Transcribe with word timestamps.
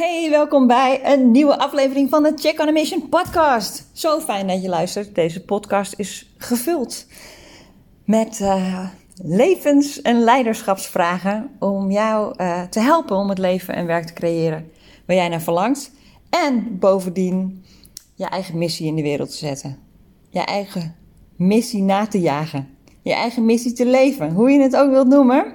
Hey, 0.00 0.30
welkom 0.30 0.66
bij 0.66 1.00
een 1.12 1.30
nieuwe 1.30 1.58
aflevering 1.58 2.10
van 2.10 2.22
de 2.22 2.32
Check 2.36 2.60
on 2.60 2.68
a 2.68 2.70
Mission 2.70 3.08
podcast. 3.08 3.88
Zo 3.92 4.20
fijn 4.20 4.46
dat 4.46 4.62
je 4.62 4.68
luistert. 4.68 5.14
Deze 5.14 5.44
podcast 5.44 5.94
is 5.96 6.32
gevuld 6.38 7.06
met 8.04 8.38
uh, 8.40 8.88
levens- 9.22 10.02
en 10.02 10.20
leiderschapsvragen 10.20 11.50
om 11.58 11.90
jou 11.90 12.34
uh, 12.36 12.62
te 12.62 12.80
helpen 12.80 13.16
om 13.16 13.28
het 13.28 13.38
leven 13.38 13.74
en 13.74 13.86
werk 13.86 14.06
te 14.06 14.12
creëren 14.12 14.70
waar 15.06 15.16
jij 15.16 15.28
naar 15.28 15.42
verlangt. 15.42 15.90
En 16.30 16.78
bovendien 16.78 17.64
je 18.14 18.24
eigen 18.24 18.58
missie 18.58 18.86
in 18.86 18.96
de 18.96 19.02
wereld 19.02 19.30
te 19.30 19.36
zetten. 19.36 19.78
Je 20.30 20.40
eigen 20.40 20.96
missie 21.36 21.82
na 21.82 22.06
te 22.06 22.20
jagen. 22.20 22.68
Je 23.02 23.12
eigen 23.12 23.44
missie 23.44 23.72
te 23.72 23.86
leven, 23.86 24.30
hoe 24.30 24.50
je 24.50 24.60
het 24.60 24.76
ook 24.76 24.90
wilt 24.90 25.08
noemen. 25.08 25.54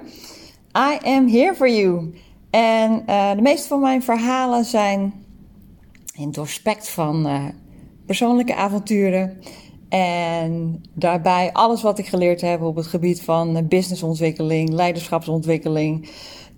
I 0.77 0.98
am 1.05 1.27
here 1.27 1.55
for 1.55 1.70
you. 1.70 2.14
En 2.56 3.04
uh, 3.10 3.32
de 3.32 3.42
meeste 3.42 3.68
van 3.68 3.80
mijn 3.80 4.04
verhalen 4.04 4.66
zijn 4.66 5.14
in 6.13 6.32
doorspekt 6.32 6.90
van 6.90 7.27
uh, 7.27 7.44
persoonlijke 8.05 8.55
avonturen. 8.55 9.41
En 9.90 10.84
daarbij 10.94 11.49
alles 11.54 11.82
wat 11.82 11.99
ik 11.99 12.08
geleerd 12.08 12.41
heb 12.41 12.62
op 12.62 12.76
het 12.76 12.88
gebied 12.88 13.22
van 13.22 13.68
businessontwikkeling, 13.68 14.70
leiderschapsontwikkeling. 14.70 16.10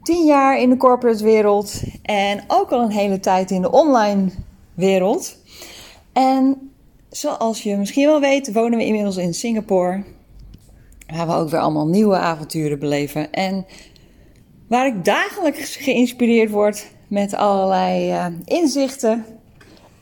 Tien 0.02 0.26
jaar 0.26 0.60
in 0.60 0.70
de 0.70 0.78
corporate 0.78 1.24
wereld 1.24 1.82
en 2.02 2.44
ook 2.48 2.72
al 2.72 2.84
een 2.84 2.92
hele 2.92 3.20
tijd 3.20 3.52
in 3.52 3.62
de 3.62 3.72
online 3.72 4.30
wereld. 4.74 5.38
En 6.14 6.72
zoals 7.10 7.64
je 7.64 7.78
misschien 7.78 8.08
wel 8.08 8.20
weet, 8.20 8.54
wonen 8.54 8.78
we 8.78 8.86
inmiddels 8.86 9.18
in 9.18 9.34
Singapore. 9.34 10.04
Waar 11.08 11.28
we 11.28 11.34
ook 11.34 11.50
weer 11.50 11.60
allemaal 11.60 11.88
nieuwe 11.88 12.16
avonturen 12.16 12.80
beleven. 12.80 13.32
En 13.32 13.66
waar 14.68 14.86
ik 14.86 15.06
dagelijks 15.06 15.76
geïnspireerd 15.76 16.52
word 16.52 16.88
met 17.08 17.34
allerlei 17.34 18.12
uh, 18.12 18.26
inzichten 18.46 19.26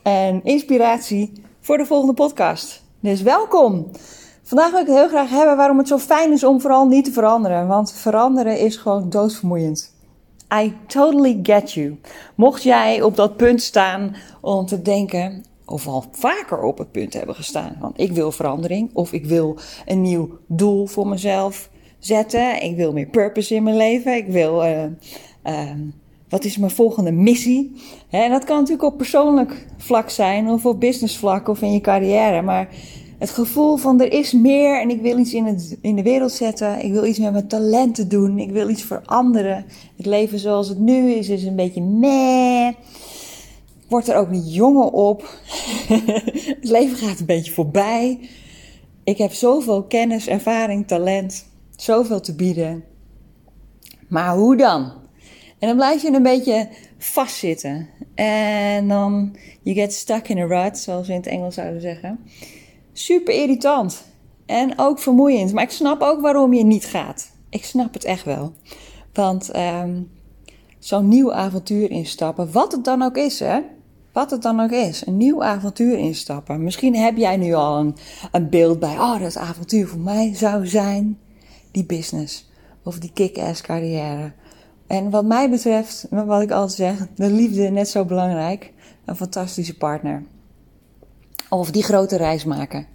en 0.02 0.40
inspiratie 0.44 1.32
voor 1.60 1.78
de 1.78 1.86
volgende 1.86 2.14
podcast. 2.14 2.82
Dus 3.00 3.22
welkom! 3.22 3.90
Vandaag 4.42 4.70
wil 4.70 4.80
ik 4.80 4.86
het 4.86 4.96
heel 4.96 5.08
graag 5.08 5.30
hebben 5.30 5.56
waarom 5.56 5.78
het 5.78 5.88
zo 5.88 5.98
fijn 5.98 6.32
is 6.32 6.44
om 6.44 6.60
vooral 6.60 6.86
niet 6.86 7.04
te 7.04 7.12
veranderen. 7.12 7.66
Want 7.66 7.92
veranderen 7.92 8.58
is 8.58 8.76
gewoon 8.76 9.10
doodvermoeiend. 9.10 9.94
I 10.54 10.74
totally 10.86 11.38
get 11.42 11.72
you. 11.72 12.00
Mocht 12.34 12.62
jij 12.62 13.02
op 13.02 13.16
dat 13.16 13.36
punt 13.36 13.62
staan 13.62 14.16
om 14.40 14.66
te 14.66 14.82
denken, 14.82 15.44
of 15.64 15.86
al 15.86 16.04
vaker 16.10 16.62
op 16.62 16.78
het 16.78 16.90
punt 16.90 17.12
hebben 17.12 17.34
gestaan, 17.34 17.76
want 17.80 18.00
ik 18.00 18.12
wil 18.12 18.32
verandering 18.32 18.90
of 18.92 19.12
ik 19.12 19.26
wil 19.26 19.58
een 19.84 20.02
nieuw 20.02 20.38
doel 20.46 20.86
voor 20.86 21.06
mezelf 21.06 21.68
zetten. 21.98 22.62
Ik 22.62 22.76
wil 22.76 22.92
meer 22.92 23.06
purpose 23.06 23.54
in 23.54 23.62
mijn 23.62 23.76
leven. 23.76 24.16
Ik 24.16 24.26
wil. 24.26 24.64
Uh, 24.64 24.82
uh, 25.46 25.70
wat 26.28 26.44
is 26.44 26.56
mijn 26.56 26.70
volgende 26.70 27.12
missie? 27.12 27.76
en 28.10 28.30
dat 28.30 28.44
kan 28.44 28.56
natuurlijk 28.56 28.88
op 28.88 28.96
persoonlijk 28.96 29.66
vlak 29.76 30.10
zijn, 30.10 30.48
of 30.48 30.66
op 30.66 30.80
business 30.80 31.18
vlak, 31.18 31.48
of 31.48 31.62
in 31.62 31.72
je 31.72 31.80
carrière. 31.80 32.42
Maar 32.42 32.68
het 33.18 33.30
gevoel 33.30 33.76
van 33.76 34.00
er 34.00 34.12
is 34.12 34.32
meer 34.32 34.80
en 34.80 34.90
ik 34.90 35.00
wil 35.00 35.18
iets 35.18 35.34
in, 35.34 35.44
het, 35.44 35.78
in 35.80 35.96
de 35.96 36.02
wereld 36.02 36.32
zetten. 36.32 36.84
Ik 36.84 36.92
wil 36.92 37.04
iets 37.04 37.18
met 37.18 37.32
mijn 37.32 37.48
talenten 37.48 38.08
doen. 38.08 38.38
Ik 38.38 38.50
wil 38.50 38.68
iets 38.68 38.82
veranderen. 38.82 39.64
Het 39.96 40.06
leven 40.06 40.38
zoals 40.38 40.68
het 40.68 40.78
nu 40.78 41.10
is, 41.10 41.28
is 41.28 41.44
een 41.44 41.56
beetje 41.56 41.82
meh. 41.82 42.74
Wordt 43.88 44.08
er 44.08 44.16
ook 44.16 44.30
niet 44.30 44.54
jonger 44.54 44.90
op. 44.90 45.40
het 46.60 46.68
leven 46.68 46.96
gaat 46.96 47.20
een 47.20 47.26
beetje 47.26 47.52
voorbij. 47.52 48.18
Ik 49.04 49.18
heb 49.18 49.32
zoveel 49.32 49.82
kennis, 49.82 50.28
ervaring, 50.28 50.86
talent. 50.86 51.46
Zoveel 51.76 52.20
te 52.20 52.34
bieden. 52.34 52.84
Maar 54.08 54.36
hoe 54.36 54.56
dan? 54.56 54.92
En 55.58 55.68
dan 55.68 55.76
blijf 55.76 56.02
je 56.02 56.12
een 56.12 56.22
beetje 56.22 56.68
vastzitten. 56.98 57.88
En 58.14 58.88
dan, 58.88 59.36
you 59.62 59.76
get 59.76 59.92
stuck 59.92 60.28
in 60.28 60.38
a 60.38 60.44
rut, 60.44 60.78
zoals 60.78 61.06
we 61.06 61.12
in 61.12 61.18
het 61.18 61.28
Engels 61.28 61.54
zouden 61.54 61.80
zeggen. 61.80 62.18
Super 62.92 63.34
irritant. 63.34 64.04
En 64.46 64.78
ook 64.78 64.98
vermoeiend. 64.98 65.52
Maar 65.52 65.62
ik 65.62 65.70
snap 65.70 66.00
ook 66.00 66.20
waarom 66.20 66.52
je 66.52 66.64
niet 66.64 66.84
gaat. 66.84 67.30
Ik 67.48 67.64
snap 67.64 67.92
het 67.94 68.04
echt 68.04 68.24
wel. 68.24 68.52
Want 69.12 69.56
um, 69.56 70.10
zo'n 70.78 71.08
nieuw 71.08 71.32
avontuur 71.32 71.90
instappen, 71.90 72.52
wat 72.52 72.72
het 72.72 72.84
dan 72.84 73.02
ook 73.02 73.16
is, 73.16 73.40
hè? 73.40 73.60
Wat 74.12 74.30
het 74.30 74.42
dan 74.42 74.60
ook 74.60 74.70
is, 74.70 75.06
een 75.06 75.16
nieuw 75.16 75.44
avontuur 75.44 75.98
instappen. 75.98 76.62
Misschien 76.62 76.96
heb 76.96 77.16
jij 77.16 77.36
nu 77.36 77.54
al 77.54 77.78
een, 77.78 77.96
een 78.32 78.50
beeld 78.50 78.78
bij, 78.78 78.98
oh, 78.98 79.20
dat 79.20 79.36
avontuur 79.36 79.88
voor 79.88 80.00
mij 80.00 80.34
zou 80.34 80.66
zijn 80.66 81.18
die 81.76 81.84
business 81.84 82.48
of 82.82 82.98
die 82.98 83.10
kick-ass 83.12 83.60
carrière. 83.60 84.32
En 84.86 85.10
wat 85.10 85.24
mij 85.24 85.50
betreft, 85.50 86.06
wat 86.10 86.42
ik 86.42 86.50
altijd 86.50 86.72
zeg, 86.72 87.08
de 87.14 87.30
liefde 87.30 87.68
net 87.68 87.88
zo 87.88 88.04
belangrijk. 88.04 88.72
Een 89.04 89.16
fantastische 89.16 89.76
partner. 89.76 90.22
Of 91.50 91.70
die 91.70 91.82
grote 91.82 92.16
reis 92.16 92.44
maken. 92.44 92.86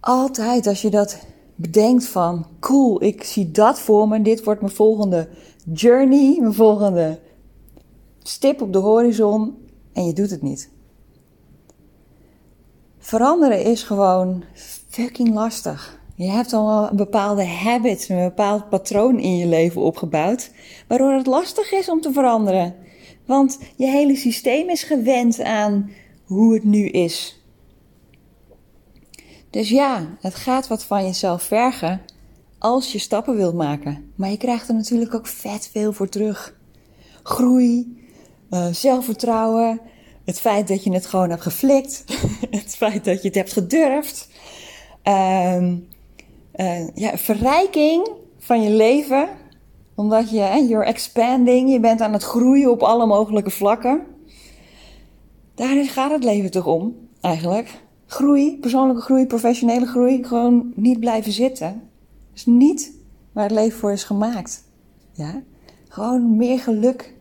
Altijd 0.00 0.66
als 0.66 0.82
je 0.82 0.90
dat 0.90 1.18
bedenkt 1.54 2.06
van, 2.06 2.46
cool, 2.60 3.02
ik 3.02 3.24
zie 3.24 3.50
dat 3.50 3.80
voor 3.80 4.08
me. 4.08 4.22
Dit 4.22 4.44
wordt 4.44 4.60
mijn 4.60 4.72
volgende 4.72 5.28
journey, 5.72 6.36
mijn 6.40 6.54
volgende 6.54 7.20
stip 8.22 8.62
op 8.62 8.72
de 8.72 8.78
horizon. 8.78 9.58
En 9.92 10.06
je 10.06 10.12
doet 10.12 10.30
het 10.30 10.42
niet. 10.42 10.70
Veranderen 12.98 13.64
is 13.64 13.82
gewoon 13.82 14.44
fucking 14.88 15.34
lastig. 15.34 15.99
Je 16.20 16.30
hebt 16.30 16.52
al 16.52 16.90
een 16.90 16.96
bepaalde 16.96 17.46
habit, 17.46 18.08
een 18.08 18.24
bepaald 18.24 18.68
patroon 18.68 19.18
in 19.18 19.36
je 19.36 19.46
leven 19.46 19.80
opgebouwd, 19.80 20.50
waardoor 20.88 21.12
het 21.12 21.26
lastig 21.26 21.72
is 21.72 21.88
om 21.88 22.00
te 22.00 22.12
veranderen. 22.12 22.74
Want 23.26 23.58
je 23.76 23.86
hele 23.86 24.16
systeem 24.16 24.68
is 24.68 24.82
gewend 24.82 25.40
aan 25.40 25.90
hoe 26.24 26.54
het 26.54 26.64
nu 26.64 26.88
is. 26.88 27.42
Dus 29.50 29.68
ja, 29.68 30.16
het 30.20 30.34
gaat 30.34 30.68
wat 30.68 30.84
van 30.84 31.04
jezelf 31.04 31.42
vergen 31.42 32.00
als 32.58 32.92
je 32.92 32.98
stappen 32.98 33.36
wilt 33.36 33.54
maken. 33.54 34.12
Maar 34.14 34.30
je 34.30 34.36
krijgt 34.36 34.68
er 34.68 34.74
natuurlijk 34.74 35.14
ook 35.14 35.26
vet 35.26 35.68
veel 35.72 35.92
voor 35.92 36.08
terug. 36.08 36.56
Groei, 37.22 37.98
uh, 38.50 38.66
zelfvertrouwen, 38.72 39.80
het 40.24 40.40
feit 40.40 40.68
dat 40.68 40.84
je 40.84 40.92
het 40.92 41.06
gewoon 41.06 41.30
hebt 41.30 41.42
geflikt, 41.42 42.04
het 42.60 42.76
feit 42.76 43.04
dat 43.04 43.22
je 43.22 43.28
het 43.28 43.36
hebt 43.36 43.52
gedurfd. 43.52 44.28
Uh, 45.04 45.72
uh, 46.60 46.88
ja, 46.94 47.16
verrijking 47.16 48.08
van 48.38 48.62
je 48.62 48.70
leven. 48.70 49.28
Omdat 49.94 50.30
je, 50.30 50.66
you're 50.68 50.84
expanding, 50.84 51.72
je 51.72 51.80
bent 51.80 52.00
aan 52.00 52.12
het 52.12 52.22
groeien 52.22 52.70
op 52.70 52.82
alle 52.82 53.06
mogelijke 53.06 53.50
vlakken. 53.50 54.02
Daar 55.54 55.84
gaat 55.84 56.10
het 56.10 56.24
leven 56.24 56.50
toch 56.50 56.66
om, 56.66 56.96
eigenlijk. 57.20 57.80
Groei, 58.06 58.58
persoonlijke 58.58 59.02
groei, 59.02 59.26
professionele 59.26 59.86
groei. 59.86 60.24
Gewoon 60.24 60.72
niet 60.74 61.00
blijven 61.00 61.32
zitten. 61.32 61.68
Dat 61.68 62.38
is 62.38 62.46
niet 62.46 62.92
waar 63.32 63.44
het 63.44 63.52
leven 63.52 63.78
voor 63.78 63.92
is 63.92 64.04
gemaakt. 64.04 64.64
Ja? 65.12 65.42
Gewoon 65.88 66.36
meer 66.36 66.58
geluk. 66.58 67.14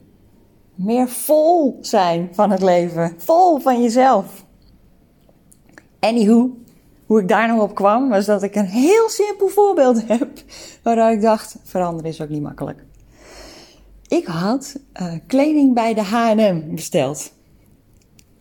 Meer 0.76 1.10
vol 1.10 1.78
zijn 1.82 2.30
van 2.32 2.52
het 2.52 2.62
leven. 2.62 3.14
Vol 3.18 3.60
van 3.60 3.82
jezelf. 3.82 4.46
Anywho, 6.00 6.59
hoe 7.10 7.22
ik 7.22 7.28
daar 7.28 7.48
nou 7.48 7.62
op 7.62 7.76
kwam, 7.76 8.10
was 8.10 8.26
dat 8.26 8.44
ik 8.44 8.56
een 8.56 8.66
heel 8.66 9.10
simpel 9.10 9.48
voorbeeld 9.48 10.08
heb. 10.18 10.30
Waaruit 10.84 11.16
ik 11.16 11.22
dacht, 11.22 11.56
veranderen 11.64 12.10
is 12.10 12.22
ook 12.22 12.30
niet 12.30 12.42
makkelijk. 12.42 12.84
Ik 14.08 14.26
had 14.26 14.76
uh, 15.02 15.14
kleding 15.28 15.74
bij 15.74 15.94
de 15.94 16.02
H&M 16.02 16.62
besteld. 16.76 17.32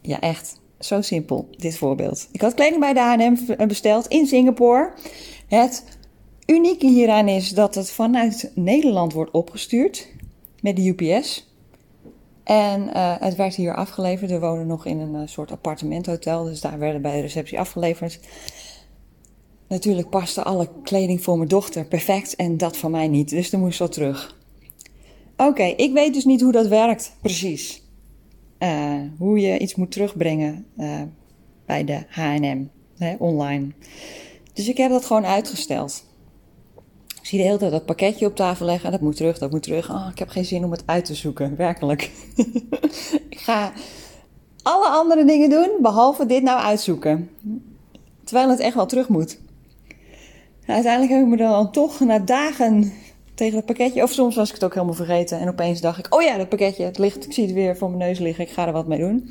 Ja, 0.00 0.20
echt. 0.20 0.60
Zo 0.78 1.00
simpel, 1.00 1.48
dit 1.56 1.76
voorbeeld. 1.76 2.28
Ik 2.32 2.40
had 2.40 2.54
kleding 2.54 2.80
bij 2.80 2.92
de 2.92 3.00
H&M 3.00 3.66
besteld 3.66 4.06
in 4.06 4.26
Singapore. 4.26 4.92
Het 5.46 5.84
unieke 6.46 6.86
hieraan 6.86 7.28
is 7.28 7.50
dat 7.50 7.74
het 7.74 7.90
vanuit 7.90 8.52
Nederland 8.54 9.12
wordt 9.12 9.30
opgestuurd 9.30 10.08
met 10.60 10.76
de 10.76 10.94
UPS. 10.96 11.52
En 12.44 12.82
uh, 12.82 13.14
het 13.18 13.36
werd 13.36 13.54
hier 13.54 13.74
afgeleverd. 13.74 14.30
We 14.30 14.38
wonen 14.38 14.66
nog 14.66 14.86
in 14.86 14.98
een 15.00 15.28
soort 15.28 15.52
appartementhotel, 15.52 16.44
dus 16.44 16.60
daar 16.60 16.78
werden 16.78 17.02
bij 17.02 17.14
de 17.14 17.20
receptie 17.20 17.58
afgeleverd. 17.58 18.20
Natuurlijk 19.68 20.10
paste 20.10 20.42
alle 20.42 20.68
kleding 20.82 21.22
voor 21.22 21.36
mijn 21.36 21.48
dochter 21.48 21.84
perfect 21.84 22.36
en 22.36 22.56
dat 22.56 22.76
van 22.76 22.90
mij 22.90 23.08
niet, 23.08 23.28
dus 23.28 23.50
dan 23.50 23.60
moest 23.60 23.78
wel 23.78 23.88
terug. 23.88 24.36
Oké, 25.36 25.62
ik 25.62 25.92
weet 25.92 26.14
dus 26.14 26.24
niet 26.24 26.40
hoe 26.40 26.52
dat 26.52 26.66
werkt, 26.66 27.16
precies. 27.20 27.82
Uh, 28.58 29.00
hoe 29.18 29.40
je 29.40 29.58
iets 29.58 29.74
moet 29.74 29.90
terugbrengen 29.92 30.66
bij 31.66 31.84
de 31.84 32.04
H&M, 32.08 32.64
online. 33.18 33.66
Dus 34.52 34.68
ik 34.68 34.76
heb 34.76 34.90
dat 34.90 35.04
gewoon 35.04 35.26
uitgesteld. 35.26 36.04
Ik 37.20 37.26
zie 37.26 37.38
de 37.38 37.44
hele 37.44 37.58
tijd 37.58 37.70
dat 37.70 37.84
pakketje 37.84 38.26
op 38.26 38.36
tafel 38.36 38.66
leggen. 38.66 38.90
Dat 38.90 39.00
moet 39.00 39.16
terug, 39.16 39.38
dat 39.38 39.50
moet 39.50 39.62
terug. 39.62 39.90
Oh, 39.90 40.08
ik 40.10 40.18
heb 40.18 40.28
geen 40.28 40.44
zin 40.44 40.64
om 40.64 40.70
het 40.70 40.82
uit 40.86 41.04
te 41.04 41.14
zoeken, 41.14 41.56
werkelijk. 41.56 42.10
ik 43.30 43.38
ga 43.38 43.72
alle 44.62 44.88
andere 44.88 45.24
dingen 45.24 45.50
doen, 45.50 45.70
behalve 45.80 46.26
dit 46.26 46.42
nou 46.42 46.60
uitzoeken. 46.60 47.30
Terwijl 48.24 48.48
het 48.48 48.60
echt 48.60 48.74
wel 48.74 48.86
terug 48.86 49.08
moet. 49.08 49.38
Uiteindelijk 50.74 51.12
heb 51.12 51.22
ik 51.22 51.28
me 51.28 51.36
dan 51.36 51.70
toch 51.70 52.00
na 52.00 52.18
dagen 52.18 52.92
tegen 53.34 53.56
het 53.56 53.66
pakketje. 53.66 54.02
Of 54.02 54.12
soms 54.12 54.36
was 54.36 54.48
ik 54.48 54.54
het 54.54 54.64
ook 54.64 54.74
helemaal 54.74 54.94
vergeten. 54.94 55.40
En 55.40 55.48
opeens 55.48 55.80
dacht 55.80 55.98
ik, 55.98 56.14
oh 56.14 56.22
ja, 56.22 56.36
dat 56.36 56.48
pakketje, 56.48 56.84
het 56.84 56.98
ligt, 56.98 57.24
ik 57.24 57.32
zie 57.32 57.44
het 57.44 57.54
weer 57.54 57.76
voor 57.76 57.88
mijn 57.88 58.08
neus 58.08 58.18
liggen. 58.18 58.44
Ik 58.44 58.50
ga 58.50 58.66
er 58.66 58.72
wat 58.72 58.86
mee 58.86 58.98
doen. 58.98 59.30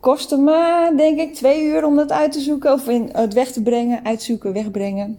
Kostte 0.00 0.36
me, 0.36 0.92
denk 0.96 1.20
ik, 1.20 1.34
twee 1.34 1.64
uur 1.64 1.84
om 1.84 1.96
dat 1.96 2.12
uit 2.12 2.32
te 2.32 2.40
zoeken. 2.40 2.72
Of 2.72 2.88
in, 2.88 3.08
het 3.12 3.34
weg 3.34 3.52
te 3.52 3.62
brengen, 3.62 4.04
uitzoeken, 4.04 4.52
wegbrengen. 4.52 5.18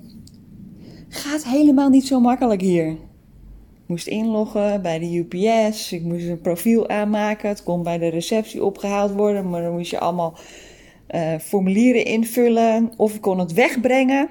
Gaat 1.10 1.46
helemaal 1.46 1.90
niet 1.90 2.08
zo 2.08 2.20
makkelijk 2.20 2.62
hier. 2.62 2.88
Ik 2.88 3.92
moest 3.92 4.08
inloggen 4.08 4.82
bij 4.82 5.00
de 5.00 5.16
UPS. 5.16 5.92
Ik 5.92 6.04
moest 6.04 6.28
een 6.28 6.42
profiel 6.42 6.90
aanmaken. 6.90 7.50
Het 7.50 7.64
kon 7.64 7.84
bij 7.84 7.98
de 7.98 8.08
receptie 8.08 8.64
opgehaald 8.64 9.12
worden. 9.12 9.50
Maar 9.50 9.62
dan 9.62 9.74
moest 9.74 9.92
je 9.92 10.00
allemaal 10.00 10.34
uh, 11.16 11.36
formulieren 11.40 12.06
invullen. 12.06 12.92
Of 12.98 13.16
ik 13.16 13.22
kon 13.22 13.40
het 13.40 13.54
wegbrengen 13.54 14.30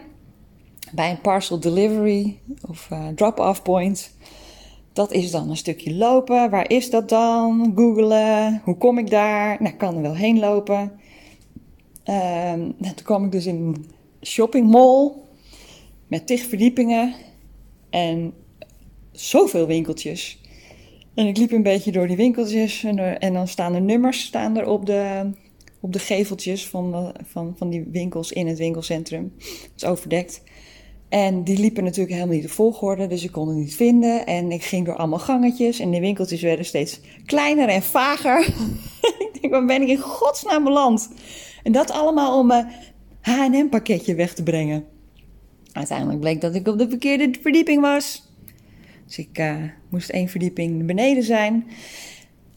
bij 0.94 1.10
een 1.10 1.20
parcel 1.20 1.60
delivery 1.60 2.38
of 2.68 2.88
uh, 2.92 3.08
drop-off 3.08 3.62
point. 3.62 4.12
Dat 4.92 5.12
is 5.12 5.30
dan 5.30 5.50
een 5.50 5.56
stukje 5.56 5.94
lopen. 5.94 6.50
Waar 6.50 6.70
is 6.70 6.90
dat 6.90 7.08
dan? 7.08 7.72
Googelen. 7.74 8.60
Hoe 8.64 8.76
kom 8.76 8.98
ik 8.98 9.10
daar? 9.10 9.56
Nou, 9.60 9.72
ik 9.72 9.78
kan 9.78 9.96
er 9.96 10.02
wel 10.02 10.14
heen 10.14 10.38
lopen. 10.38 10.92
Uh, 12.04 12.14
nou, 12.54 12.94
toen 12.94 13.04
kwam 13.04 13.24
ik 13.24 13.32
dus 13.32 13.46
in 13.46 13.56
een 13.56 13.86
shopping 14.22 14.70
mall 14.70 15.12
met 16.06 16.26
tig 16.26 16.42
verdiepingen 16.42 17.14
en 17.90 18.32
zoveel 19.12 19.66
winkeltjes. 19.66 20.40
En 21.14 21.26
ik 21.26 21.36
liep 21.36 21.52
een 21.52 21.62
beetje 21.62 21.92
door 21.92 22.06
die 22.06 22.16
winkeltjes 22.16 22.84
en, 22.84 23.20
en 23.20 23.32
dan 23.32 23.48
staan 23.48 23.74
er 23.74 23.80
nummers 23.82 24.22
staan 24.24 24.56
er 24.56 24.66
op 24.66 24.86
de, 24.86 25.30
op 25.80 25.92
de 25.92 25.98
geveltjes 25.98 26.68
van, 26.68 27.14
van, 27.26 27.54
van 27.56 27.70
die 27.70 27.84
winkels 27.92 28.32
in 28.32 28.46
het 28.46 28.58
winkelcentrum. 28.58 29.32
Het 29.38 29.72
is 29.76 29.84
overdekt. 29.84 30.42
En 31.14 31.44
die 31.44 31.58
liepen 31.58 31.84
natuurlijk 31.84 32.14
helemaal 32.14 32.34
niet 32.34 32.44
de 32.44 32.52
volgorde, 32.52 33.06
dus 33.06 33.24
ik 33.24 33.32
kon 33.32 33.48
het 33.48 33.56
niet 33.56 33.74
vinden. 33.74 34.26
En 34.26 34.52
ik 34.52 34.64
ging 34.64 34.86
door 34.86 34.96
allemaal 34.96 35.18
gangetjes 35.18 35.78
en 35.78 35.90
de 35.90 36.00
winkeltjes 36.00 36.42
werden 36.42 36.64
steeds 36.64 37.00
kleiner 37.26 37.68
en 37.68 37.82
vager. 37.82 38.46
ik 39.18 39.38
denk, 39.40 39.52
waar 39.52 39.64
ben 39.64 39.82
ik 39.82 39.88
in 39.88 39.98
godsnaam 39.98 40.64
beland? 40.64 41.10
En 41.62 41.72
dat 41.72 41.90
allemaal 41.90 42.38
om 42.38 42.46
mijn 42.46 42.66
H&M 43.20 43.68
pakketje 43.68 44.14
weg 44.14 44.34
te 44.34 44.42
brengen. 44.42 44.84
Uiteindelijk 45.72 46.20
bleek 46.20 46.40
dat 46.40 46.54
ik 46.54 46.68
op 46.68 46.78
de 46.78 46.88
verkeerde 46.88 47.38
verdieping 47.42 47.80
was. 47.80 48.28
Dus 49.06 49.18
ik 49.18 49.38
uh, 49.38 49.56
moest 49.88 50.10
één 50.10 50.28
verdieping 50.28 50.86
beneden 50.86 51.22
zijn. 51.22 51.66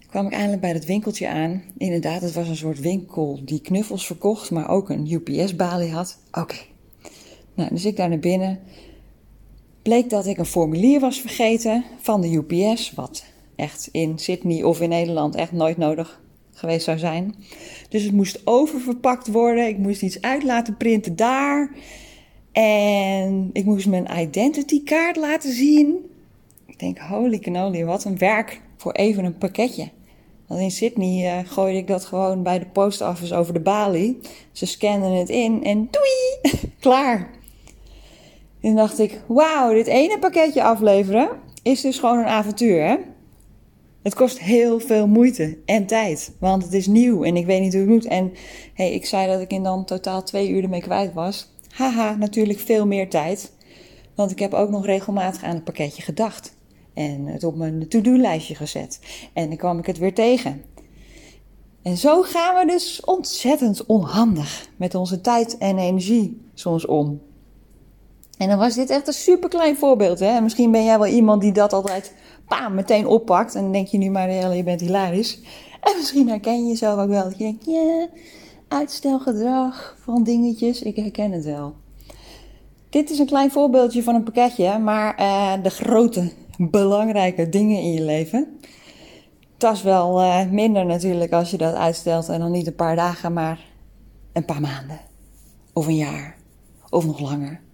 Kwam 0.09 0.25
ik 0.25 0.33
eindelijk 0.33 0.61
bij 0.61 0.73
dat 0.73 0.85
winkeltje 0.85 1.27
aan. 1.27 1.63
Inderdaad, 1.77 2.21
het 2.21 2.33
was 2.33 2.47
een 2.47 2.55
soort 2.55 2.79
winkel 2.79 3.39
die 3.45 3.61
knuffels 3.61 4.05
verkocht, 4.05 4.51
maar 4.51 4.69
ook 4.69 4.89
een 4.89 5.11
UPS-balie 5.11 5.91
had. 5.91 6.19
Oké, 6.31 6.55
nou, 7.57 7.69
dus 7.69 7.85
ik 7.85 7.95
daar 7.95 8.09
naar 8.09 8.19
binnen. 8.19 8.59
Bleek 9.81 10.09
dat 10.09 10.25
ik 10.25 10.37
een 10.37 10.45
formulier 10.45 10.99
was 10.99 11.21
vergeten 11.21 11.83
van 12.01 12.21
de 12.21 12.29
UPS, 12.29 12.91
wat 12.91 13.25
echt 13.55 13.89
in 13.91 14.19
Sydney 14.19 14.63
of 14.63 14.81
in 14.81 14.89
Nederland 14.89 15.35
echt 15.35 15.51
nooit 15.51 15.77
nodig 15.77 16.21
geweest 16.53 16.85
zou 16.85 16.97
zijn. 16.97 17.35
Dus 17.89 18.03
het 18.03 18.13
moest 18.13 18.41
oververpakt 18.43 19.27
worden. 19.27 19.67
Ik 19.67 19.77
moest 19.77 20.01
iets 20.01 20.21
uit 20.21 20.43
laten 20.43 20.77
printen 20.77 21.15
daar. 21.15 21.75
En 22.51 23.49
ik 23.53 23.65
moest 23.65 23.87
mijn 23.87 24.07
identity 24.19 24.83
kaart 24.83 25.15
laten 25.15 25.53
zien. 25.53 25.95
Ik 26.65 26.79
denk, 26.79 26.97
holy 26.97 27.39
cannoli, 27.39 27.83
wat 27.83 28.03
een 28.03 28.17
werk 28.17 28.61
voor 28.77 28.91
even 28.91 29.25
een 29.25 29.37
pakketje. 29.37 29.89
Want 30.47 30.61
in 30.61 30.71
Sydney 30.71 31.39
uh, 31.39 31.49
gooide 31.49 31.77
ik 31.77 31.87
dat 31.87 32.05
gewoon 32.05 32.43
bij 32.43 32.59
de 32.59 32.65
post 32.65 33.01
office 33.01 33.35
over 33.35 33.53
de 33.53 33.59
balie. 33.59 34.19
Ze 34.51 34.65
scanden 34.65 35.11
het 35.11 35.29
in 35.29 35.63
en 35.63 35.87
doei, 35.91 36.53
klaar. 36.79 37.29
En 38.61 38.75
dacht 38.75 38.99
ik, 38.99 39.21
wauw, 39.27 39.73
dit 39.73 39.87
ene 39.87 40.19
pakketje 40.19 40.63
afleveren 40.63 41.29
is 41.63 41.81
dus 41.81 41.99
gewoon 41.99 42.17
een 42.17 42.25
avontuur, 42.25 42.87
hè? 42.87 42.95
Het 44.01 44.15
kost 44.15 44.39
heel 44.39 44.79
veel 44.79 45.07
moeite 45.07 45.57
en 45.65 45.85
tijd, 45.85 46.35
want 46.39 46.63
het 46.63 46.73
is 46.73 46.87
nieuw 46.87 47.23
en 47.23 47.35
ik 47.35 47.45
weet 47.45 47.61
niet 47.61 47.73
hoe 47.73 47.81
het 47.81 47.89
moet. 47.89 48.05
En 48.05 48.33
hey, 48.73 48.93
ik 48.93 49.05
zei 49.05 49.27
dat 49.27 49.41
ik 49.41 49.51
in 49.51 49.63
dan 49.63 49.85
totaal 49.85 50.23
twee 50.23 50.49
uur 50.49 50.63
ermee 50.63 50.81
kwijt 50.81 51.13
was. 51.13 51.53
Haha, 51.69 52.15
natuurlijk 52.15 52.59
veel 52.59 52.87
meer 52.87 53.09
tijd, 53.09 53.51
want 54.15 54.31
ik 54.31 54.39
heb 54.39 54.53
ook 54.53 54.69
nog 54.69 54.85
regelmatig 54.85 55.43
aan 55.43 55.55
het 55.55 55.63
pakketje 55.63 56.01
gedacht. 56.01 56.55
En 56.93 57.25
het 57.25 57.43
op 57.43 57.55
mijn 57.55 57.87
to-do-lijstje 57.87 58.55
gezet. 58.55 58.99
En 59.33 59.47
dan 59.47 59.57
kwam 59.57 59.79
ik 59.79 59.85
het 59.85 59.97
weer 59.97 60.13
tegen. 60.13 60.63
En 61.81 61.97
zo 61.97 62.21
gaan 62.21 62.55
we 62.55 62.71
dus 62.71 63.01
ontzettend 63.05 63.85
onhandig 63.85 64.69
met 64.77 64.95
onze 64.95 65.21
tijd 65.21 65.57
en 65.57 65.77
energie 65.77 66.41
soms 66.53 66.85
om. 66.85 67.21
En 68.37 68.47
dan 68.47 68.57
was 68.57 68.75
dit 68.75 68.89
echt 68.89 69.07
een 69.07 69.13
super 69.13 69.49
klein 69.49 69.77
voorbeeld. 69.77 70.19
Hè? 70.19 70.41
misschien 70.41 70.71
ben 70.71 70.83
jij 70.83 70.99
wel 70.99 71.07
iemand 71.07 71.41
die 71.41 71.51
dat 71.51 71.73
altijd 71.73 72.13
paam, 72.47 72.75
meteen 72.75 73.07
oppakt. 73.07 73.55
En 73.55 73.61
dan 73.61 73.71
denk 73.71 73.87
je 73.87 73.97
nu 73.97 74.09
maar, 74.09 74.31
je 74.31 74.63
bent 74.63 74.81
hilarisch. 74.81 75.39
En 75.81 75.93
misschien 75.97 76.29
herken 76.29 76.63
je 76.63 76.67
jezelf 76.67 76.99
ook 76.99 77.09
wel. 77.09 77.23
Dat 77.23 77.37
je 77.37 77.43
denkt, 77.43 77.65
ja, 77.65 78.07
uitstelgedrag 78.67 79.97
van 79.99 80.23
dingetjes. 80.23 80.81
Ik 80.81 80.95
herken 80.95 81.31
het 81.31 81.45
wel. 81.45 81.75
Dit 82.89 83.09
is 83.09 83.19
een 83.19 83.25
klein 83.25 83.51
voorbeeldje 83.51 84.03
van 84.03 84.15
een 84.15 84.23
pakketje. 84.23 84.77
Maar 84.77 85.19
uh, 85.19 85.63
de 85.63 85.69
grote, 85.69 86.31
belangrijke 86.57 87.49
dingen 87.49 87.81
in 87.81 87.93
je 87.93 88.01
leven. 88.01 88.57
Dat 89.57 89.73
is 89.73 89.81
wel 89.81 90.21
uh, 90.21 90.49
minder 90.49 90.85
natuurlijk 90.85 91.31
als 91.31 91.51
je 91.51 91.57
dat 91.57 91.75
uitstelt. 91.75 92.29
En 92.29 92.39
dan 92.39 92.51
niet 92.51 92.67
een 92.67 92.75
paar 92.75 92.95
dagen, 92.95 93.33
maar 93.33 93.65
een 94.33 94.45
paar 94.45 94.61
maanden. 94.61 94.99
Of 95.73 95.87
een 95.87 95.95
jaar. 95.95 96.35
Of 96.89 97.05
nog 97.05 97.19
langer 97.19 97.65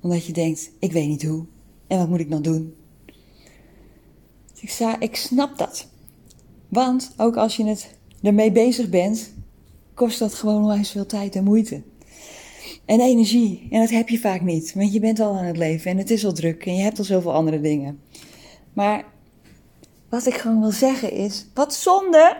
omdat 0.00 0.26
je 0.26 0.32
denkt, 0.32 0.70
ik 0.78 0.92
weet 0.92 1.08
niet 1.08 1.24
hoe. 1.24 1.44
En 1.86 1.98
wat 1.98 2.08
moet 2.08 2.20
ik 2.20 2.30
dan 2.30 2.42
doen? 2.42 2.74
Dus 4.52 4.60
ik 4.60 4.70
zei, 4.70 4.96
ik 4.98 5.16
snap 5.16 5.58
dat. 5.58 5.88
Want 6.68 7.12
ook 7.16 7.36
als 7.36 7.56
je 7.56 7.64
het 7.64 7.94
ermee 8.22 8.52
bezig 8.52 8.88
bent, 8.88 9.32
kost 9.94 10.18
dat 10.18 10.34
gewoon 10.34 10.62
onwijs 10.62 10.90
veel 10.90 11.06
tijd 11.06 11.34
en 11.34 11.44
moeite. 11.44 11.82
En 12.84 13.00
energie. 13.00 13.66
En 13.70 13.80
dat 13.80 13.90
heb 13.90 14.08
je 14.08 14.18
vaak 14.18 14.40
niet. 14.40 14.74
Want 14.74 14.92
je 14.92 15.00
bent 15.00 15.20
al 15.20 15.36
aan 15.36 15.44
het 15.44 15.56
leven 15.56 15.90
en 15.90 15.98
het 15.98 16.10
is 16.10 16.24
al 16.24 16.32
druk 16.32 16.66
en 16.66 16.74
je 16.74 16.82
hebt 16.82 16.98
al 16.98 17.04
zoveel 17.04 17.32
andere 17.32 17.60
dingen. 17.60 18.00
Maar 18.72 19.04
wat 20.08 20.26
ik 20.26 20.34
gewoon 20.34 20.60
wil 20.60 20.70
zeggen 20.70 21.12
is, 21.12 21.46
wat 21.54 21.74
zonde 21.74 22.36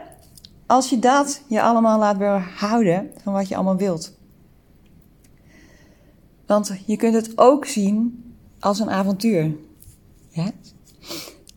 als 0.66 0.90
je 0.90 0.98
dat 0.98 1.42
je 1.48 1.62
allemaal 1.62 1.98
laat 1.98 2.16
weerhouden 2.16 3.10
van 3.22 3.32
wat 3.32 3.48
je 3.48 3.54
allemaal 3.54 3.76
wilt. 3.76 4.15
Want 6.46 6.72
je 6.86 6.96
kunt 6.96 7.14
het 7.14 7.38
ook 7.38 7.64
zien 7.64 8.24
als 8.60 8.78
een 8.78 8.90
avontuur. 8.90 9.56
Ja? 10.28 10.50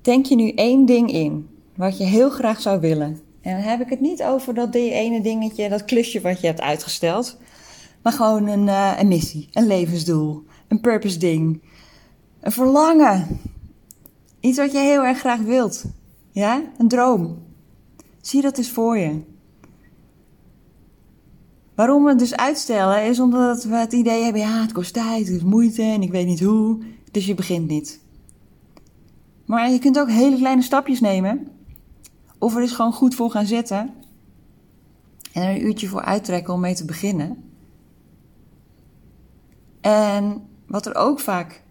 Denk 0.02 0.26
je 0.26 0.36
nu 0.36 0.52
één 0.52 0.86
ding 0.86 1.12
in 1.12 1.50
wat 1.76 1.98
je 1.98 2.04
heel 2.04 2.30
graag 2.30 2.62
zou 2.62 2.80
willen. 2.80 3.20
En 3.42 3.56
dan 3.56 3.64
heb 3.64 3.82
ik 3.82 3.90
het 3.90 4.00
niet 4.00 4.24
over 4.24 4.54
dat 4.54 4.74
die 4.74 4.92
ene 4.92 5.22
dingetje, 5.22 5.70
dat 5.70 5.86
klusje 5.86 6.22
wat 6.22 6.42
je 6.42 6.48
hebt 6.48 6.62
uitgesteld. 6.62 7.38
Maar 8.02 8.14
gewoon 8.14 8.48
een, 8.48 8.68
uh, 8.68 8.94
een 9.00 9.08
missie, 9.08 9.50
een 9.54 9.68
levensdoel, 9.68 10.44
een 10.68 10.82
purpose 10.82 11.18
ding. 11.18 11.62
Een 12.40 12.52
verlangen. 12.52 13.40
Iets 14.40 14.58
wat 14.58 14.72
je 14.72 14.78
heel 14.78 15.04
erg 15.04 15.20
graag 15.20 15.40
wilt. 15.40 15.86
Ja? 16.32 16.64
Een 16.78 16.88
droom. 16.88 17.38
Zie 18.22 18.42
dat 18.42 18.58
eens 18.58 18.70
voor 18.70 18.98
je. 18.98 19.22
Waarom 21.80 22.04
we 22.04 22.10
het 22.10 22.20
dus 22.20 22.36
uitstellen 22.36 23.06
is 23.06 23.20
omdat 23.20 23.64
we 23.64 23.76
het 23.76 23.94
idee 23.94 24.24
hebben, 24.24 24.42
ja, 24.42 24.62
het 24.62 24.72
kost 24.72 24.94
tijd, 24.94 25.28
het 25.28 25.36
is 25.36 25.44
moeite 25.44 25.82
en 25.82 26.02
ik 26.02 26.12
weet 26.12 26.26
niet 26.26 26.44
hoe. 26.44 26.80
Dus 27.12 27.26
je 27.26 27.34
begint 27.34 27.68
niet. 27.68 28.00
Maar 29.46 29.70
je 29.70 29.80
kunt 29.80 30.00
ook 30.00 30.10
hele 30.10 30.38
kleine 30.38 30.62
stapjes 30.62 31.00
nemen. 31.00 31.48
Of 32.38 32.56
er 32.56 32.62
dus 32.62 32.72
gewoon 32.72 32.94
goed 32.94 33.16
voor 33.16 33.32
gaan 33.32 33.46
zitten. 33.46 33.94
En 35.34 35.44
er 35.44 35.56
een 35.56 35.66
uurtje 35.66 35.88
voor 35.88 36.02
uittrekken 36.02 36.54
om 36.54 36.60
mee 36.60 36.76
te 36.76 36.86
beginnen. 36.86 37.44
En 39.82 40.42
wat 40.68 40.86
er 40.86 40.96
ook 40.96 41.20
vaak 41.20 41.64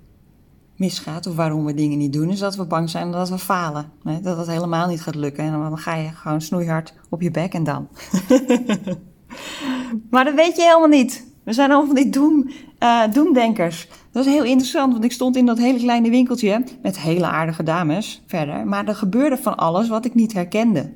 misgaat, 0.77 1.27
of 1.27 1.35
waarom 1.35 1.65
we 1.65 1.75
dingen 1.75 1.99
niet 1.99 2.12
doen, 2.12 2.31
is 2.31 2.38
dat 2.38 2.57
we 2.57 2.65
bang 2.65 2.91
zijn 2.91 3.12
dat 3.12 3.29
we 3.29 3.38
falen. 3.38 3.93
Dat 4.23 4.38
het 4.38 4.47
helemaal 4.47 4.88
niet 4.88 5.03
gaat 5.03 5.15
lukken. 5.15 5.45
En 5.45 5.53
dan 5.53 5.79
ga 5.79 5.95
je 5.95 6.09
gewoon 6.09 6.41
snoeihard 6.41 6.95
op 7.09 7.21
je 7.21 7.31
bek 7.31 7.55
en 7.55 7.65
dan. 7.65 7.88
Maar 10.11 10.25
dat 10.25 10.35
weet 10.35 10.57
je 10.57 10.62
helemaal 10.62 10.88
niet. 10.88 11.26
We 11.45 11.52
zijn 11.52 11.71
allemaal 11.71 11.87
van 11.87 12.02
die 12.02 12.11
doem, 12.11 12.50
uh. 12.78 13.02
Dat 14.12 14.26
was 14.26 14.26
heel 14.26 14.45
interessant, 14.45 14.92
want 14.92 15.04
ik 15.04 15.12
stond 15.12 15.37
in 15.37 15.47
dat 15.47 15.59
hele 15.59 15.78
kleine 15.78 16.11
winkeltje 16.11 16.64
met 16.83 16.99
hele 16.99 17.26
aardige 17.26 17.62
dames 17.62 18.23
verder. 18.26 18.66
Maar 18.66 18.88
er 18.88 18.95
gebeurde 18.95 19.37
van 19.37 19.57
alles 19.57 19.88
wat 19.88 20.04
ik 20.04 20.14
niet 20.14 20.33
herkende. 20.33 20.92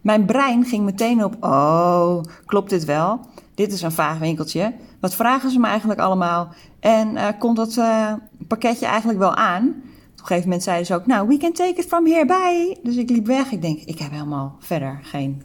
Mijn 0.00 0.24
brein 0.24 0.64
ging 0.64 0.84
meteen 0.84 1.24
op: 1.24 1.36
oh, 1.40 2.20
klopt 2.46 2.70
dit 2.70 2.84
wel? 2.84 3.20
Dit 3.54 3.72
is 3.72 3.82
een 3.82 3.92
vaag 3.92 4.18
winkeltje. 4.18 4.74
Wat 5.00 5.14
vragen 5.14 5.50
ze 5.50 5.58
me 5.58 5.66
eigenlijk 5.66 6.00
allemaal? 6.00 6.48
En 6.80 7.08
uh, 7.14 7.26
komt 7.38 7.56
dat 7.56 7.76
uh, 7.76 8.12
pakketje 8.48 8.86
eigenlijk 8.86 9.18
wel 9.18 9.34
aan? 9.34 9.66
Op 9.66 9.74
een 10.18 10.26
gegeven 10.26 10.42
moment 10.42 10.62
zeiden 10.62 10.86
ze 10.86 10.94
ook: 10.94 11.06
Nou, 11.06 11.28
we 11.28 11.36
can 11.36 11.52
take 11.52 11.74
it 11.74 11.86
from 11.86 12.06
here, 12.06 12.26
bye. 12.26 12.78
Dus 12.82 12.96
ik 12.96 13.10
liep 13.10 13.26
weg. 13.26 13.52
Ik 13.52 13.62
denk: 13.62 13.80
Ik 13.80 13.98
heb 13.98 14.10
helemaal 14.10 14.56
verder 14.58 14.98
geen 15.02 15.42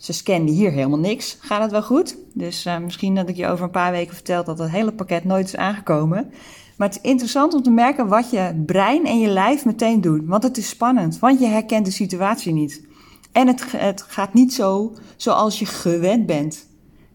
ze 0.00 0.12
scande 0.12 0.52
hier 0.52 0.70
helemaal 0.70 0.98
niks. 0.98 1.36
Gaat 1.40 1.62
het 1.62 1.70
wel 1.70 1.82
goed? 1.82 2.16
Dus 2.34 2.66
uh, 2.66 2.78
misschien 2.78 3.14
dat 3.14 3.28
ik 3.28 3.36
je 3.36 3.46
over 3.46 3.64
een 3.64 3.70
paar 3.70 3.92
weken 3.92 4.14
vertel 4.14 4.44
dat 4.44 4.58
het 4.58 4.70
hele 4.70 4.92
pakket 4.92 5.24
nooit 5.24 5.46
is 5.46 5.56
aangekomen. 5.56 6.30
Maar 6.76 6.88
het 6.88 6.98
is 7.02 7.10
interessant 7.10 7.54
om 7.54 7.62
te 7.62 7.70
merken 7.70 8.08
wat 8.08 8.30
je 8.30 8.62
brein 8.66 9.06
en 9.06 9.18
je 9.18 9.28
lijf 9.28 9.64
meteen 9.64 10.00
doen. 10.00 10.26
Want 10.26 10.42
het 10.42 10.56
is 10.56 10.68
spannend, 10.68 11.18
want 11.18 11.40
je 11.40 11.46
herkent 11.46 11.84
de 11.84 11.90
situatie 11.90 12.52
niet. 12.52 12.86
En 13.32 13.46
het, 13.46 13.64
het 13.76 14.02
gaat 14.02 14.34
niet 14.34 14.54
zo 14.54 14.94
zoals 15.16 15.58
je 15.58 15.66
gewend 15.66 16.26
bent. 16.26 16.66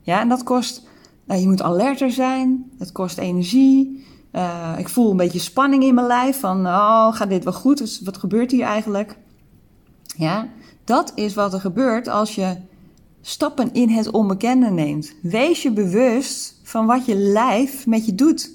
Ja, 0.01 0.20
en 0.20 0.30
dat 0.30 0.44
kost, 0.44 0.88
nou, 1.25 1.42
je 1.42 1.48
moet 1.48 1.62
alerter 1.62 2.12
zijn, 2.12 2.72
het 2.77 2.92
kost 2.92 3.18
energie. 3.18 4.06
Uh, 4.32 4.75
ik 4.77 4.89
voel 4.89 5.12
een 5.12 5.18
beetje 5.18 5.39
spanning 5.39 5.84
in 5.84 5.94
mijn 5.94 6.08
lijf 6.08 6.39
van, 6.39 6.65
oh, 6.65 7.15
gaat 7.15 7.30
dit 7.30 7.44
wel 7.44 7.54
goed? 7.54 7.77
Dus 7.77 8.01
wat 8.01 8.18
gebeurt 8.18 8.51
hier 8.51 8.65
eigenlijk? 8.65 9.18
Ja, 10.18 10.48
dat 10.84 11.12
is 11.15 11.34
wat 11.34 11.54
er 11.54 11.60
gebeurt 11.60 12.08
als 12.08 12.36
je 12.36 12.56
stappen 13.27 13.74
in 13.74 13.89
het 13.89 14.12
onbekende 14.12 14.70
neemt. 14.70 15.15
Wees 15.22 15.62
je 15.62 15.72
bewust 15.72 16.60
van 16.63 16.86
wat 16.86 17.05
je 17.05 17.15
lijf 17.15 17.88
met 17.88 18.05
je 18.05 18.15
doet. 18.15 18.51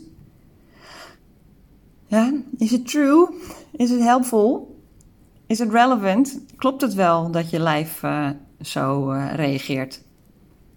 Ja, 2.07 2.33
is 2.59 2.71
het 2.71 2.89
true? 2.89 3.29
Is 3.73 3.91
het 3.91 4.01
helpful? 4.01 4.79
Is 5.47 5.59
het 5.59 5.71
relevant? 5.71 6.41
Klopt 6.57 6.81
het 6.81 6.95
wel 6.95 7.31
dat 7.31 7.51
je 7.51 7.59
lijf 7.59 8.03
uh, 8.03 8.29
zo 8.61 9.13
uh, 9.13 9.35
reageert? 9.35 10.03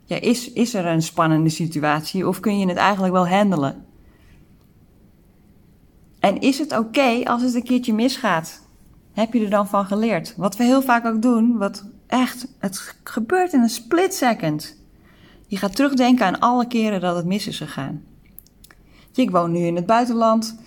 Is, 0.06 0.52
is 0.52 0.74
er 0.74 0.86
een 0.86 1.02
spannende 1.02 1.50
situatie 1.50 2.28
of 2.28 2.40
kun 2.40 2.60
je 2.60 2.68
het 2.68 2.78
eigenlijk 2.78 3.14
wel 3.14 3.28
handelen? 3.28 3.86
En 6.20 6.40
is 6.40 6.60
het 6.60 6.78
oké 6.78 7.24
als 7.24 7.42
het 7.42 7.56
een 7.56 7.64
keertje 7.64 7.94
misgaat? 7.94 8.62
Heb 9.12 9.34
je 9.34 9.44
er 9.44 9.50
dan 9.50 9.68
van 9.68 9.86
geleerd? 9.86 10.34
Wat 10.38 10.58
we 10.58 10.64
heel 10.64 10.82
vaak 10.82 11.06
ook 11.06 11.22
doen, 11.22 11.58
wat 11.58 11.86
echt, 12.14 12.48
het 12.60 12.96
gebeurt 13.04 13.54
in 13.54 13.62
een 13.62 13.70
split 13.70 14.14
second. 14.14 14.78
Je 15.48 15.58
gaat 15.58 15.76
terugdenken 15.76 16.26
aan 16.26 16.40
alle 16.40 16.68
keren 16.68 17.02
dat 17.02 17.16
het 17.16 17.26
mis 17.26 17.48
is 17.48 17.58
gegaan. 17.58 18.04
Ik 19.14 19.32
woon 19.32 19.52
nu 19.52 19.60
in 19.60 19.76
het 19.76 19.86
buitenland. 19.86 20.58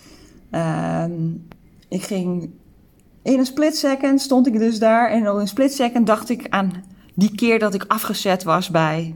Uh, 0.50 1.05
ik 1.88 2.03
ging 2.03 2.50
in 3.23 3.38
een 3.38 3.47
split 3.47 3.76
second 3.76 4.21
stond 4.21 4.47
ik 4.47 4.59
dus 4.59 4.79
daar 4.79 5.11
en 5.11 5.19
in 5.19 5.26
een 5.26 5.49
split 5.49 5.75
second 5.75 6.07
dacht 6.07 6.29
ik 6.29 6.47
aan 6.49 6.85
die 7.15 7.35
keer 7.35 7.59
dat 7.59 7.75
ik 7.75 7.85
afgezet 7.88 8.43
was 8.43 8.71
bij 8.71 9.15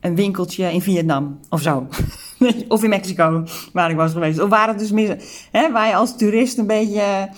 een 0.00 0.14
winkeltje 0.14 0.72
in 0.72 0.82
Vietnam 0.82 1.40
of 1.48 1.62
zo. 1.62 1.86
of 2.68 2.82
in 2.82 2.88
Mexico, 2.90 3.44
waar 3.72 3.90
ik 3.90 3.96
was 3.96 4.12
geweest. 4.12 4.40
Of 4.40 4.48
waar 4.48 4.68
het 4.68 4.78
dus 4.78 4.90
mis, 4.90 5.48
hè, 5.52 5.72
waar 5.72 5.86
je 5.86 5.94
als 5.94 6.16
toerist 6.16 6.58
een 6.58 6.66
beetje 6.66 7.28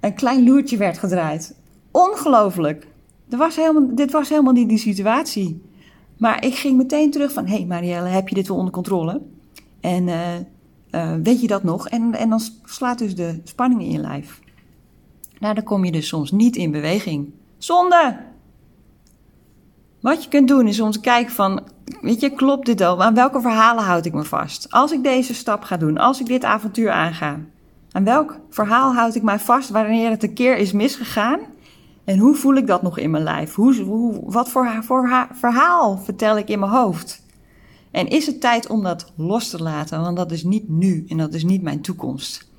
een 0.00 0.14
klein 0.14 0.44
loertje 0.44 0.76
werd 0.76 0.98
gedraaid. 0.98 1.54
Ongelooflijk. 1.90 2.90
Was 3.36 3.56
helemaal, 3.56 3.94
dit 3.94 4.12
was 4.12 4.28
helemaal 4.28 4.52
niet 4.52 4.68
die 4.68 4.78
situatie. 4.78 5.62
Maar 6.16 6.44
ik 6.44 6.54
ging 6.54 6.76
meteen 6.76 7.10
terug 7.10 7.32
van, 7.32 7.46
hé 7.46 7.56
hey 7.56 7.66
Marielle, 7.66 8.08
heb 8.08 8.28
je 8.28 8.34
dit 8.34 8.48
wel 8.48 8.56
onder 8.56 8.72
controle? 8.72 9.20
En 9.80 10.06
uh, 10.06 10.34
uh, 10.90 11.14
weet 11.22 11.40
je 11.40 11.46
dat 11.46 11.62
nog? 11.62 11.88
En, 11.88 12.14
en 12.14 12.28
dan 12.28 12.40
slaat 12.64 12.98
dus 12.98 13.14
de 13.14 13.40
spanning 13.44 13.82
in 13.82 13.90
je 13.90 13.98
lijf. 13.98 14.40
Nou, 15.38 15.54
dan 15.54 15.64
kom 15.64 15.84
je 15.84 15.92
dus 15.92 16.08
soms 16.08 16.30
niet 16.30 16.56
in 16.56 16.70
beweging. 16.70 17.30
Zonde! 17.58 18.16
Wat 20.00 20.22
je 20.22 20.28
kunt 20.28 20.48
doen 20.48 20.66
is 20.68 20.80
om 20.80 20.90
te 20.90 21.00
kijken 21.00 21.32
van, 21.32 21.62
weet 22.00 22.20
je, 22.20 22.30
klopt 22.30 22.66
dit 22.66 22.80
al? 22.80 23.02
Aan 23.02 23.14
welke 23.14 23.40
verhalen 23.40 23.84
houd 23.84 24.06
ik 24.06 24.12
me 24.12 24.24
vast? 24.24 24.66
Als 24.70 24.92
ik 24.92 25.02
deze 25.02 25.34
stap 25.34 25.62
ga 25.62 25.76
doen, 25.76 25.98
als 25.98 26.20
ik 26.20 26.26
dit 26.26 26.44
avontuur 26.44 26.90
aanga, 26.90 27.40
aan 27.92 28.04
welk 28.04 28.38
verhaal 28.50 28.94
houd 28.94 29.14
ik 29.14 29.22
mij 29.22 29.38
vast 29.38 29.70
wanneer 29.70 30.10
het 30.10 30.22
een 30.22 30.34
keer 30.34 30.56
is 30.56 30.72
misgegaan? 30.72 31.40
En 32.04 32.18
hoe 32.18 32.34
voel 32.34 32.54
ik 32.54 32.66
dat 32.66 32.82
nog 32.82 32.98
in 32.98 33.10
mijn 33.10 33.22
lijf? 33.22 33.54
Hoe, 33.54 34.20
wat 34.24 34.48
voor, 34.48 34.78
voor 34.80 35.28
verhaal 35.32 35.98
vertel 35.98 36.38
ik 36.38 36.48
in 36.48 36.58
mijn 36.58 36.72
hoofd? 36.72 37.22
En 37.90 38.08
is 38.08 38.26
het 38.26 38.40
tijd 38.40 38.68
om 38.68 38.82
dat 38.82 39.12
los 39.16 39.50
te 39.50 39.62
laten? 39.62 40.00
Want 40.00 40.16
dat 40.16 40.32
is 40.32 40.44
niet 40.44 40.68
nu 40.68 41.04
en 41.08 41.16
dat 41.16 41.34
is 41.34 41.44
niet 41.44 41.62
mijn 41.62 41.80
toekomst. 41.80 42.50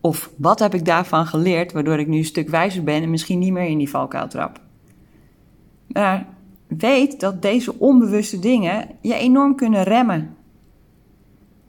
Of 0.00 0.30
wat 0.36 0.58
heb 0.58 0.74
ik 0.74 0.84
daarvan 0.84 1.26
geleerd, 1.26 1.72
waardoor 1.72 1.98
ik 1.98 2.06
nu 2.06 2.16
een 2.16 2.24
stuk 2.24 2.48
wijzer 2.48 2.84
ben 2.84 3.02
en 3.02 3.10
misschien 3.10 3.38
niet 3.38 3.52
meer 3.52 3.66
in 3.66 3.78
die 3.78 3.90
valkuil 3.90 4.28
trap? 4.28 4.60
Maar 5.86 6.26
weet 6.66 7.20
dat 7.20 7.42
deze 7.42 7.78
onbewuste 7.78 8.38
dingen 8.38 8.88
je 9.00 9.14
enorm 9.14 9.54
kunnen 9.54 9.82
remmen. 9.82 10.36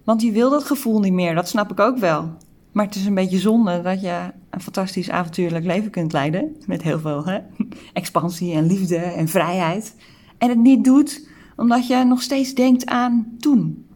Want 0.03 0.21
je 0.21 0.31
wil 0.31 0.49
dat 0.49 0.63
gevoel 0.63 0.99
niet 0.99 1.13
meer, 1.13 1.35
dat 1.35 1.47
snap 1.47 1.71
ik 1.71 1.79
ook 1.79 1.97
wel. 1.97 2.29
Maar 2.71 2.85
het 2.85 2.95
is 2.95 3.05
een 3.05 3.13
beetje 3.13 3.39
zonde 3.39 3.81
dat 3.81 4.01
je 4.01 4.31
een 4.49 4.61
fantastisch 4.61 5.09
avontuurlijk 5.09 5.65
leven 5.65 5.91
kunt 5.91 6.13
leiden. 6.13 6.55
Met 6.65 6.81
heel 6.81 6.99
veel 6.99 7.43
expansie 7.93 8.53
en 8.53 8.65
liefde 8.65 8.97
en 8.97 9.27
vrijheid. 9.27 9.95
En 10.37 10.49
het 10.49 10.57
niet 10.57 10.83
doet 10.83 11.27
omdat 11.55 11.87
je 11.87 12.03
nog 12.03 12.21
steeds 12.21 12.53
denkt 12.53 12.85
aan 12.85 13.35
toen. 13.39 13.87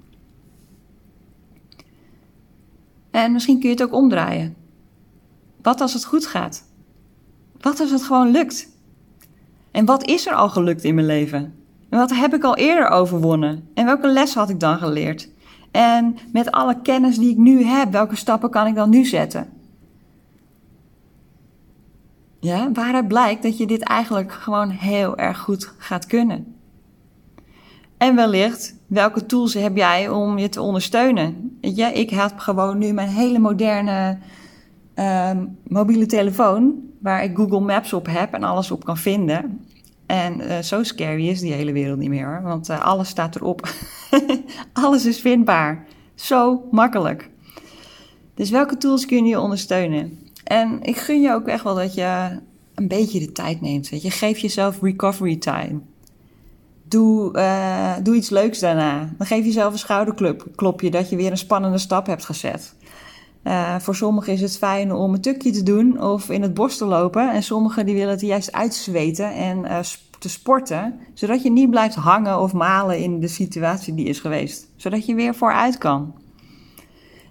En 3.11 3.31
misschien 3.31 3.59
kun 3.59 3.69
je 3.69 3.75
het 3.75 3.83
ook 3.83 3.93
omdraaien. 3.93 4.55
Wat 5.61 5.81
als 5.81 5.93
het 5.93 6.05
goed 6.05 6.25
gaat? 6.25 6.63
Wat 7.61 7.79
als 7.79 7.91
het 7.91 8.03
gewoon 8.03 8.31
lukt? 8.31 8.69
En 9.71 9.85
wat 9.85 10.05
is 10.05 10.27
er 10.27 10.33
al 10.33 10.49
gelukt 10.49 10.83
in 10.83 10.95
mijn 10.95 11.07
leven? 11.07 11.53
En 11.89 11.99
wat 11.99 12.15
heb 12.15 12.33
ik 12.33 12.43
al 12.43 12.55
eerder 12.55 12.87
overwonnen? 12.87 13.67
En 13.73 13.85
welke 13.85 14.07
les 14.07 14.33
had 14.33 14.49
ik 14.49 14.59
dan 14.59 14.77
geleerd? 14.77 15.29
En 15.73 16.17
met 16.31 16.51
alle 16.51 16.81
kennis 16.81 17.17
die 17.17 17.29
ik 17.29 17.37
nu 17.37 17.63
heb, 17.63 17.91
welke 17.91 18.15
stappen 18.15 18.49
kan 18.49 18.67
ik 18.67 18.75
dan 18.75 18.89
nu 18.89 19.05
zetten? 19.05 19.47
Ja, 22.39 22.71
waaruit 22.71 23.07
blijkt 23.07 23.43
dat 23.43 23.57
je 23.57 23.67
dit 23.67 23.81
eigenlijk 23.81 24.31
gewoon 24.31 24.69
heel 24.69 25.17
erg 25.17 25.39
goed 25.39 25.73
gaat 25.77 26.05
kunnen. 26.05 26.55
En 27.97 28.15
wellicht, 28.15 28.75
welke 28.87 29.25
tools 29.25 29.53
heb 29.53 29.75
jij 29.75 30.09
om 30.09 30.37
je 30.37 30.49
te 30.49 30.61
ondersteunen? 30.61 31.57
Weet 31.61 31.97
ik 31.97 32.09
heb 32.09 32.37
gewoon 32.37 32.77
nu 32.77 32.93
mijn 32.93 33.09
hele 33.09 33.39
moderne 33.39 34.17
uh, 34.95 35.31
mobiele 35.67 36.05
telefoon, 36.05 36.75
waar 36.99 37.23
ik 37.23 37.35
Google 37.35 37.59
Maps 37.59 37.93
op 37.93 38.07
heb 38.07 38.33
en 38.33 38.43
alles 38.43 38.71
op 38.71 38.85
kan 38.85 38.97
vinden. 38.97 39.65
En 40.13 40.41
uh, 40.41 40.59
zo 40.59 40.83
scary 40.83 41.27
is 41.27 41.39
die 41.39 41.53
hele 41.53 41.71
wereld 41.71 41.99
niet 41.99 42.09
meer, 42.09 42.25
hoor, 42.25 42.41
want 42.41 42.69
uh, 42.69 42.85
alles 42.85 43.09
staat 43.09 43.35
erop. 43.35 43.69
alles 44.73 45.05
is 45.05 45.19
vindbaar. 45.19 45.85
Zo 46.15 46.67
makkelijk. 46.71 47.29
Dus 48.33 48.49
welke 48.49 48.77
tools 48.77 49.05
kun 49.05 49.25
je 49.25 49.39
ondersteunen? 49.39 50.19
En 50.43 50.79
ik 50.81 50.97
gun 50.97 51.21
je 51.21 51.31
ook 51.31 51.47
echt 51.47 51.63
wel 51.63 51.75
dat 51.75 51.93
je 51.93 52.39
een 52.75 52.87
beetje 52.87 53.19
de 53.19 53.31
tijd 53.31 53.61
neemt. 53.61 53.89
Weet 53.89 54.01
je. 54.01 54.11
Geef 54.11 54.37
jezelf 54.37 54.81
recovery 54.81 55.37
time. 55.37 55.79
Doe, 56.83 57.37
uh, 57.37 57.95
doe 58.03 58.15
iets 58.15 58.29
leuks 58.29 58.59
daarna. 58.59 59.13
Dan 59.17 59.27
geef 59.27 59.45
jezelf 59.45 59.73
een 59.73 59.79
schouderklopje 59.79 60.91
dat 60.91 61.09
je 61.09 61.15
weer 61.15 61.31
een 61.31 61.37
spannende 61.37 61.77
stap 61.77 62.05
hebt 62.05 62.25
gezet. 62.25 62.75
Uh, 63.43 63.79
voor 63.79 63.95
sommigen 63.95 64.33
is 64.33 64.41
het 64.41 64.57
fijn 64.57 64.93
om 64.93 65.13
een 65.13 65.21
tukje 65.21 65.51
te 65.51 65.63
doen 65.63 66.01
of 66.01 66.29
in 66.29 66.41
het 66.41 66.53
bos 66.53 66.77
te 66.77 66.85
lopen. 66.85 67.31
En 67.31 67.43
sommigen 67.43 67.85
die 67.85 67.95
willen 67.95 68.09
het 68.09 68.21
juist 68.21 68.51
uitzweten 68.51 69.33
en 69.33 69.57
uh, 69.57 69.79
te 70.19 70.29
sporten. 70.29 70.99
Zodat 71.13 71.43
je 71.43 71.51
niet 71.51 71.69
blijft 71.69 71.95
hangen 71.95 72.39
of 72.39 72.53
malen 72.53 72.97
in 72.97 73.19
de 73.19 73.27
situatie 73.27 73.93
die 73.93 74.05
is 74.05 74.19
geweest. 74.19 74.69
Zodat 74.75 75.05
je 75.05 75.15
weer 75.15 75.35
vooruit 75.35 75.77
kan. 75.77 76.13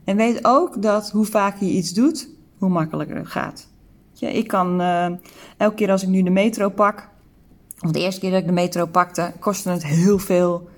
En 0.05 0.17
weet 0.17 0.45
ook 0.45 0.83
dat 0.83 1.11
hoe 1.11 1.25
vaker 1.25 1.67
je 1.67 1.73
iets 1.73 1.93
doet, 1.93 2.29
hoe 2.59 2.69
makkelijker 2.69 3.17
het 3.17 3.27
gaat. 3.27 3.69
Ja, 4.13 4.29
ik 4.29 4.49
kan 4.49 4.81
uh, 4.81 5.07
elke 5.57 5.75
keer 5.75 5.91
als 5.91 6.03
ik 6.03 6.09
nu 6.09 6.23
de 6.23 6.31
metro 6.31 6.69
pak, 6.69 7.09
of 7.81 7.91
de 7.91 8.01
eerste 8.01 8.21
keer 8.21 8.31
dat 8.31 8.41
ik 8.41 8.47
de 8.47 8.53
metro 8.53 8.87
pakte, 8.87 9.33
kostte 9.39 9.71
het 9.71 9.87
heel 9.87 10.19
veel 10.19 10.69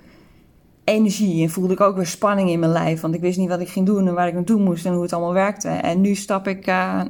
energie. 0.85 1.43
En 1.43 1.51
voelde 1.51 1.73
ik 1.73 1.81
ook 1.81 1.97
weer 1.97 2.07
spanning 2.07 2.51
in 2.51 2.59
mijn 2.59 2.73
lijf. 2.73 3.01
Want 3.01 3.15
ik 3.15 3.21
wist 3.21 3.39
niet 3.39 3.49
wat 3.49 3.61
ik 3.61 3.69
ging 3.69 3.87
doen 3.87 4.09
en 4.09 4.15
waar 4.15 4.29
ik 4.29 4.35
naartoe 4.35 4.61
moest 4.61 4.87
en 4.87 4.93
hoe 4.93 5.03
het 5.03 5.13
allemaal 5.13 5.33
werkte. 5.33 5.69
En 5.69 6.01
nu 6.01 6.15
stap 6.15 6.49
ik 6.49 6.67
uh, 6.67 7.01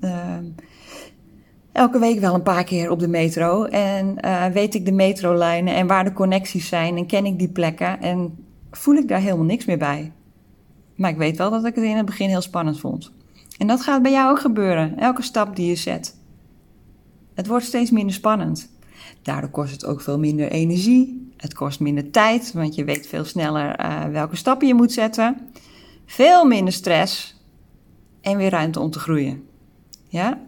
uh, 0.00 0.10
elke 1.72 1.98
week 1.98 2.20
wel 2.20 2.34
een 2.34 2.42
paar 2.42 2.64
keer 2.64 2.90
op 2.90 2.98
de 2.98 3.08
metro. 3.08 3.64
En 3.64 4.18
weet 4.52 4.74
ik 4.74 4.84
de 4.84 4.92
metrolijnen 4.92 5.74
en 5.74 5.86
waar 5.86 6.04
de 6.04 6.12
connecties 6.12 6.68
zijn. 6.68 6.96
En 6.96 7.06
ken 7.06 7.26
ik 7.26 7.38
die 7.38 7.48
plekken. 7.48 8.00
En 8.00 8.44
voel 8.70 8.94
ik 8.94 9.08
daar 9.08 9.20
helemaal 9.20 9.44
niks 9.44 9.64
meer 9.64 9.78
bij. 9.78 10.12
Maar 10.96 11.10
ik 11.10 11.16
weet 11.16 11.36
wel 11.36 11.50
dat 11.50 11.64
ik 11.64 11.74
het 11.74 11.84
in 11.84 11.96
het 11.96 12.06
begin 12.06 12.28
heel 12.28 12.40
spannend 12.40 12.80
vond. 12.80 13.12
En 13.58 13.66
dat 13.66 13.80
gaat 13.80 14.02
bij 14.02 14.12
jou 14.12 14.30
ook 14.30 14.40
gebeuren. 14.40 14.98
Elke 14.98 15.22
stap 15.22 15.56
die 15.56 15.68
je 15.68 15.74
zet. 15.74 16.16
Het 17.34 17.46
wordt 17.46 17.64
steeds 17.64 17.90
minder 17.90 18.14
spannend. 18.14 18.70
Daardoor 19.22 19.50
kost 19.50 19.72
het 19.72 19.84
ook 19.84 20.00
veel 20.00 20.18
minder 20.18 20.50
energie. 20.50 21.32
Het 21.36 21.54
kost 21.54 21.80
minder 21.80 22.10
tijd, 22.10 22.52
want 22.52 22.74
je 22.74 22.84
weet 22.84 23.06
veel 23.06 23.24
sneller 23.24 23.80
uh, 23.80 24.04
welke 24.04 24.36
stappen 24.36 24.68
je 24.68 24.74
moet 24.74 24.92
zetten. 24.92 25.50
Veel 26.06 26.44
minder 26.44 26.72
stress 26.72 27.42
en 28.20 28.36
weer 28.36 28.50
ruimte 28.50 28.80
om 28.80 28.90
te 28.90 28.98
groeien. 28.98 29.42
Ja? 30.08 30.40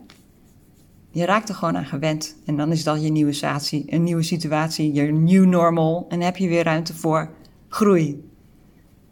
Je 1.11 1.25
raakt 1.25 1.49
er 1.49 1.55
gewoon 1.55 1.77
aan 1.77 1.87
gewend. 1.87 2.37
En 2.45 2.57
dan 2.57 2.73
is 2.73 2.85
dat 2.85 3.03
je 3.03 3.11
nieuwe 3.11 3.33
situatie, 3.33 3.85
een 3.87 4.03
nieuwe 4.03 4.23
situatie, 4.23 4.93
je 4.93 5.03
new 5.03 5.45
normal. 5.45 6.07
En 6.09 6.21
heb 6.21 6.37
je 6.37 6.49
weer 6.49 6.65
ruimte 6.65 6.95
voor 6.95 7.31
groei. 7.69 8.29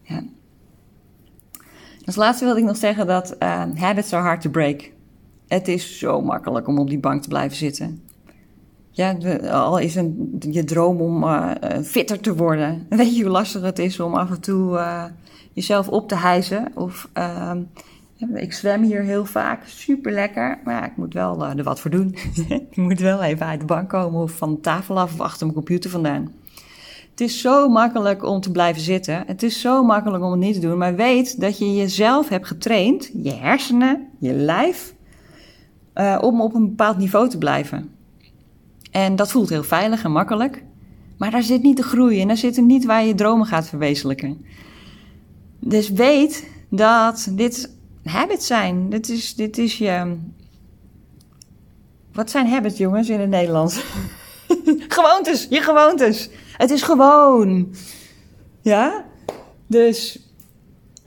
Ja. 0.03 0.25
Als 2.05 2.17
laatste 2.17 2.45
wilde 2.45 2.61
ik 2.61 2.67
nog 2.67 2.77
zeggen 2.77 3.07
dat 3.07 3.37
uh, 3.39 3.65
habits 3.75 4.13
are 4.13 4.23
hard 4.23 4.41
to 4.41 4.51
break. 4.51 4.93
Het 5.47 5.69
is 5.69 5.99
zo 5.99 6.21
makkelijk 6.21 6.69
om 6.69 6.79
op 6.79 6.89
die 6.89 6.99
bank 6.99 7.23
te 7.23 7.29
blijven 7.29 7.57
zitten. 7.57 8.03
Ja, 8.91 9.13
al 9.51 9.79
is 9.79 9.95
een, 9.95 10.37
je 10.51 10.65
droom 10.65 11.01
om 11.01 11.25
uh, 11.25 11.51
fitter 11.83 12.21
te 12.21 12.35
worden. 12.35 12.87
Weet 12.89 13.17
je 13.17 13.23
hoe 13.23 13.33
lastig 13.33 13.63
het 13.63 13.79
is 13.79 14.01
om 14.01 14.15
af 14.15 14.31
en 14.31 14.41
toe 14.41 14.73
uh, 14.73 15.05
jezelf 15.53 15.89
op 15.89 16.09
te 16.09 16.17
hijsen. 16.17 16.71
Of 16.75 17.09
ehm, 17.13 17.63
ik 18.35 18.53
zwem 18.53 18.83
hier 18.83 19.03
heel 19.03 19.25
vaak, 19.25 19.67
super 19.67 20.13
lekker. 20.13 20.59
Maar 20.65 20.75
ja, 20.75 20.87
ik 20.87 20.97
moet 20.97 21.15
wel 21.15 21.47
er 21.47 21.63
wat 21.63 21.81
voor 21.81 21.91
doen. 21.91 22.17
ik 22.71 22.77
moet 22.77 23.01
wel 23.01 23.23
even 23.23 23.47
uit 23.47 23.61
de 23.61 23.67
bank 23.67 23.89
komen 23.89 24.23
of 24.23 24.33
van 24.33 24.55
de 24.55 24.61
tafel 24.61 24.99
af 24.99 25.13
of 25.13 25.21
achter 25.21 25.43
mijn 25.47 25.59
computer 25.59 25.91
vandaan. 25.91 26.33
Het 27.11 27.21
is 27.21 27.41
zo 27.41 27.69
makkelijk 27.69 28.25
om 28.25 28.41
te 28.41 28.51
blijven 28.51 28.83
zitten. 28.83 29.23
Het 29.27 29.43
is 29.43 29.61
zo 29.61 29.85
makkelijk 29.85 30.25
om 30.25 30.31
het 30.31 30.41
niet 30.41 30.55
te 30.55 30.61
doen. 30.61 30.79
Maar 30.79 30.95
weet 30.95 31.41
dat 31.41 31.59
je 31.59 31.75
jezelf 31.75 32.29
hebt 32.29 32.47
getraind, 32.47 33.11
je 33.23 33.33
hersenen, 33.33 34.09
je 34.19 34.33
lijf, 34.33 34.95
om 36.21 36.41
op 36.41 36.55
een 36.55 36.69
bepaald 36.69 36.99
niveau 36.99 37.29
te 37.29 37.39
blijven. 37.39 37.98
En 38.91 39.17
dat 39.17 39.31
voelt 39.31 39.49
heel 39.49 39.63
veilig 39.63 40.05
en 40.05 40.13
makkelijk. 40.13 40.63
Maar 41.19 41.31
daar 41.31 41.43
zit 41.43 41.63
niet 41.63 41.77
de 41.77 41.83
groei 41.83 42.21
en 42.21 42.29
daar 42.29 42.37
zit 42.37 42.57
er 42.57 42.63
niet 42.63 42.85
waar 42.85 43.05
je 43.05 43.15
dromen 43.15 43.47
gaat 43.47 43.69
verwezenlijken. 43.69 44.45
Dus 45.59 45.91
weet 45.91 46.51
dat 46.69 47.29
dit 47.31 47.71
habits 48.05 48.47
zijn. 48.47 48.91
Dit 48.91 49.09
is, 49.09 49.35
dit 49.35 49.59
is 49.59 49.79
je. 49.79 50.17
Wat 52.13 52.31
zijn 52.31 52.49
habits, 52.49 52.79
jongens, 52.79 53.09
in 53.09 53.21
het 53.21 53.29
Nederlands? 53.29 53.85
gewoontes, 54.89 55.47
je 55.51 55.61
gewoontes. 55.61 56.31
Het 56.57 56.71
is 56.71 56.83
gewoon. 56.83 57.75
Ja? 58.61 59.05
Dus 59.67 60.28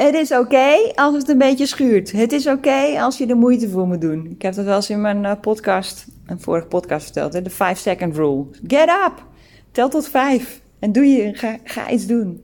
het 0.01 0.13
is 0.13 0.31
oké 0.31 0.91
als 0.95 1.15
het 1.15 1.29
een 1.29 1.37
beetje 1.37 1.65
schuurt. 1.65 2.11
Het 2.11 2.31
is 2.31 2.47
oké 2.47 3.01
als 3.01 3.17
je 3.17 3.27
er 3.27 3.37
moeite 3.37 3.69
voor 3.69 3.87
moet 3.87 4.01
doen. 4.01 4.25
Ik 4.25 4.41
heb 4.41 4.53
dat 4.53 4.65
wel 4.65 4.75
eens 4.75 4.89
in 4.89 5.01
mijn 5.01 5.23
uh, 5.23 5.31
podcast, 5.41 6.05
een 6.25 6.39
vorige 6.39 6.67
podcast 6.67 7.03
verteld, 7.03 7.43
de 7.43 7.49
5 7.49 7.79
second 7.79 8.15
rule. 8.15 8.45
Get 8.67 8.89
up! 8.89 9.25
Tel 9.71 9.89
tot 9.89 10.07
5 10.07 10.61
en 10.79 10.91
doe 10.91 11.05
je, 11.05 11.33
ga, 11.33 11.57
ga 11.63 11.89
iets 11.89 12.05
doen. 12.05 12.43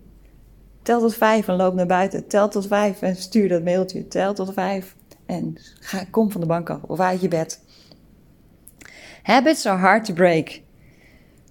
Tel 0.81 0.99
tot 0.99 1.15
5 1.15 1.47
en 1.47 1.55
loop 1.55 1.73
naar 1.73 1.85
buiten. 1.85 2.27
Tel 2.27 2.49
tot 2.49 2.67
5 2.67 3.01
en 3.01 3.15
stuur 3.15 3.49
dat 3.49 3.63
mailtje. 3.63 4.07
Tel 4.07 4.33
tot 4.33 4.53
5 4.53 4.95
en 5.25 5.57
ga, 5.79 6.03
kom 6.11 6.31
van 6.31 6.41
de 6.41 6.47
bank 6.47 6.69
af 6.69 6.81
of 6.81 6.99
uit 6.99 7.21
je 7.21 7.27
bed. 7.27 7.63
Habits 9.23 9.65
are 9.65 9.79
hard 9.79 10.05
to 10.05 10.13
break. 10.13 10.61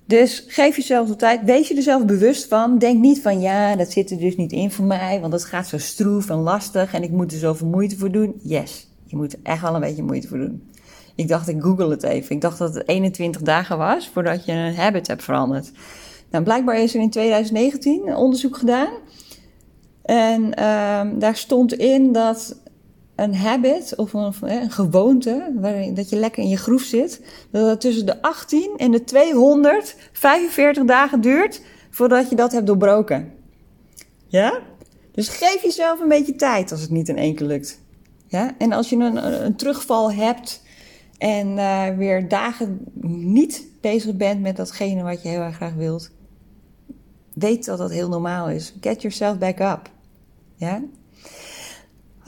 Dus 0.07 0.45
geef 0.47 0.77
jezelf 0.77 1.09
de 1.09 1.17
tijd. 1.17 1.45
Wees 1.45 1.69
je 1.69 1.75
er 1.75 1.83
zelf 1.83 2.05
bewust 2.05 2.49
van. 2.49 2.79
Denk 2.79 3.01
niet 3.01 3.23
van 3.23 3.41
ja, 3.41 3.77
dat 3.77 3.91
zit 3.91 4.11
er 4.11 4.19
dus 4.19 4.37
niet 4.37 4.53
in 4.53 4.71
voor 4.71 4.85
mij. 4.85 5.21
Want 5.21 5.33
het 5.33 5.45
gaat 5.45 5.67
zo 5.67 5.79
stroef 5.79 6.31
en 6.31 6.37
lastig. 6.37 6.95
En 6.95 7.03
ik 7.03 7.11
moet 7.11 7.33
er 7.33 7.39
zoveel 7.39 7.67
moeite 7.67 7.97
voor 7.97 8.11
doen. 8.11 8.41
Yes, 8.43 8.89
je 9.05 9.17
moet 9.17 9.33
er 9.33 9.39
echt 9.43 9.63
wel 9.63 9.75
een 9.75 9.81
beetje 9.81 10.03
moeite 10.03 10.29
voor 10.29 10.39
doen. 10.39 10.71
Ik 11.15 11.29
dacht, 11.29 11.49
ik 11.49 11.63
google 11.63 11.91
het 11.91 12.03
even. 12.03 12.35
Ik 12.35 12.41
dacht 12.41 12.59
dat 12.59 12.75
het 12.75 12.89
21 12.89 13.43
dagen 13.43 13.79
was 13.79 14.09
voordat 14.09 14.45
je 14.45 14.53
een 14.53 14.77
habit 14.77 15.07
hebt 15.07 15.23
veranderd. 15.23 15.71
Nou, 16.31 16.45
blijkbaar 16.45 16.79
is 16.79 16.95
er 16.95 17.01
in 17.01 17.11
2019 17.11 18.09
een 18.09 18.17
onderzoek 18.17 18.57
gedaan. 18.57 18.93
En 20.03 20.43
um, 20.43 21.19
daar 21.19 21.37
stond 21.37 21.73
in 21.73 22.13
dat 22.13 22.61
een 23.17 23.35
habit 23.35 23.97
of 23.97 24.13
een, 24.13 24.35
een 24.41 24.71
gewoonte, 24.71 25.53
waarin, 25.55 25.95
dat 25.95 26.09
je 26.09 26.17
lekker 26.17 26.43
in 26.43 26.49
je 26.49 26.57
groef 26.57 26.83
zit, 26.83 27.21
dat 27.51 27.69
het 27.69 27.81
tussen 27.81 28.07
de 28.07 28.23
18 28.23 28.73
en 28.77 28.91
de 28.91 29.05
245 29.05 30.85
dagen 30.85 31.21
duurt 31.21 31.63
voordat 31.91 32.31
je 32.31 32.37
dat 32.37 32.53
hebt 32.53 32.67
doorbroken. 32.67 33.33
Ja? 34.27 34.61
Dus 35.13 35.29
geef 35.29 35.63
jezelf 35.63 36.01
een 36.01 36.09
beetje 36.09 36.37
tijd 36.37 36.73
als 36.73 36.81
het 36.81 36.91
niet 36.91 37.09
in 37.09 37.17
één 37.17 37.35
keer 37.35 37.47
lukt. 37.47 37.81
Ja? 38.27 38.55
En 38.59 38.73
als 38.73 38.89
je 38.89 38.97
een, 38.97 39.45
een 39.45 39.57
terugval 39.57 40.13
hebt 40.13 40.63
en 41.19 41.49
uh, 41.49 41.89
weer 41.97 42.29
dagen 42.29 42.85
niet 43.25 43.67
bezig 43.81 44.15
bent 44.15 44.41
met 44.41 44.57
datgene 44.57 45.03
wat 45.03 45.23
je 45.23 45.29
heel 45.29 45.41
erg 45.41 45.55
graag 45.55 45.75
wilt, 45.75 46.11
weet 47.33 47.65
dat 47.65 47.79
dat 47.79 47.91
heel 47.91 48.09
normaal 48.09 48.49
is. 48.49 48.75
Get 48.81 49.03
yourself 49.03 49.39
back 49.39 49.61
up. 49.61 49.91
Ja? 50.55 50.83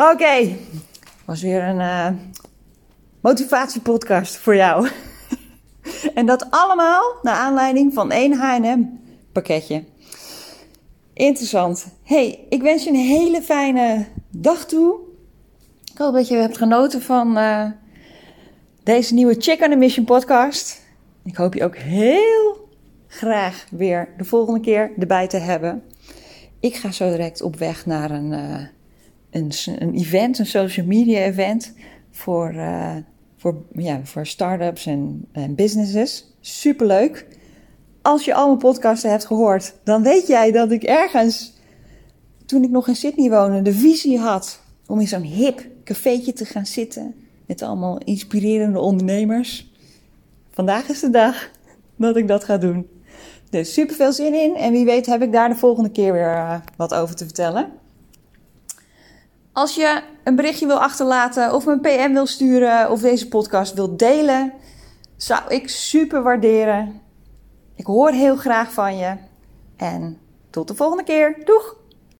Oké, 0.00 0.10
okay. 0.10 0.58
was 1.24 1.42
weer 1.42 1.62
een 1.62 1.78
uh, 1.78 2.08
motivatiepodcast 3.20 4.36
voor 4.36 4.56
jou. 4.56 4.88
en 6.14 6.26
dat 6.26 6.46
allemaal 6.50 7.02
naar 7.22 7.34
aanleiding 7.34 7.94
van 7.94 8.10
één 8.10 8.32
H&M 8.32 8.82
pakketje. 9.32 9.84
Interessant. 11.12 11.86
Hey, 12.02 12.46
ik 12.48 12.62
wens 12.62 12.84
je 12.84 12.90
een 12.90 12.96
hele 12.96 13.42
fijne 13.42 14.06
dag 14.30 14.66
toe. 14.66 14.98
Ik 15.92 15.98
hoop 15.98 16.14
dat 16.14 16.28
je 16.28 16.36
hebt 16.36 16.56
genoten 16.56 17.02
van 17.02 17.38
uh, 17.38 17.64
deze 18.82 19.14
nieuwe 19.14 19.34
Check 19.38 19.60
on 19.60 19.72
a 19.72 19.76
Mission 19.76 20.04
podcast. 20.04 20.82
Ik 21.24 21.36
hoop 21.36 21.54
je 21.54 21.64
ook 21.64 21.76
heel 21.76 22.68
graag 23.06 23.66
weer 23.70 24.08
de 24.16 24.24
volgende 24.24 24.60
keer 24.60 24.90
erbij 24.98 25.26
te 25.26 25.36
hebben. 25.36 25.82
Ik 26.60 26.74
ga 26.74 26.90
zo 26.90 27.10
direct 27.10 27.42
op 27.42 27.56
weg 27.56 27.86
naar 27.86 28.10
een... 28.10 28.32
Uh, 28.32 28.77
een, 29.30 29.52
een 29.78 29.94
event, 29.94 30.38
een 30.38 30.46
social 30.46 30.86
media 30.86 31.18
event 31.18 31.72
voor, 32.10 32.52
uh, 32.52 32.96
voor, 33.36 33.62
ja, 33.72 34.00
voor 34.04 34.26
start-ups 34.26 34.86
en, 34.86 35.24
en 35.32 35.54
businesses. 35.54 36.36
Superleuk. 36.40 37.26
Als 38.02 38.24
je 38.24 38.34
al 38.34 38.46
mijn 38.46 38.58
podcasten 38.58 39.10
hebt 39.10 39.26
gehoord, 39.26 39.74
dan 39.84 40.02
weet 40.02 40.26
jij 40.26 40.52
dat 40.52 40.70
ik 40.70 40.82
ergens, 40.82 41.52
toen 42.46 42.62
ik 42.62 42.70
nog 42.70 42.88
in 42.88 42.96
Sydney 42.96 43.30
woonde, 43.30 43.62
de 43.62 43.72
visie 43.72 44.18
had 44.18 44.60
om 44.86 45.00
in 45.00 45.08
zo'n 45.08 45.22
hip 45.22 45.66
cafeetje 45.84 46.32
te 46.32 46.44
gaan 46.44 46.66
zitten 46.66 47.14
met 47.46 47.62
allemaal 47.62 47.98
inspirerende 47.98 48.80
ondernemers. 48.80 49.72
Vandaag 50.50 50.88
is 50.88 51.00
de 51.00 51.10
dag 51.10 51.50
dat 51.96 52.16
ik 52.16 52.28
dat 52.28 52.44
ga 52.44 52.58
doen. 52.58 52.86
Dus 53.50 53.72
super 53.72 53.96
veel 53.96 54.12
zin 54.12 54.34
in 54.34 54.56
en 54.56 54.72
wie 54.72 54.84
weet 54.84 55.06
heb 55.06 55.22
ik 55.22 55.32
daar 55.32 55.48
de 55.48 55.54
volgende 55.54 55.90
keer 55.90 56.12
weer 56.12 56.34
uh, 56.34 56.60
wat 56.76 56.94
over 56.94 57.14
te 57.14 57.24
vertellen. 57.24 57.70
Als 59.58 59.74
je 59.74 60.02
een 60.24 60.36
berichtje 60.36 60.66
wil 60.66 60.80
achterlaten 60.80 61.54
of 61.54 61.66
een 61.66 61.80
PM 61.80 62.12
wil 62.12 62.26
sturen 62.26 62.90
of 62.90 63.00
deze 63.00 63.28
podcast 63.28 63.74
wil 63.74 63.96
delen, 63.96 64.52
zou 65.16 65.42
ik 65.48 65.68
super 65.68 66.22
waarderen. 66.22 67.00
Ik 67.74 67.86
hoor 67.86 68.10
heel 68.10 68.36
graag 68.36 68.72
van 68.72 68.96
je. 68.96 69.16
En 69.76 70.18
tot 70.50 70.68
de 70.68 70.74
volgende 70.74 71.04
keer. 71.04 71.42
Doeg! 71.44 71.77